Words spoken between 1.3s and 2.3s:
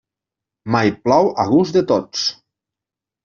a gust de tots.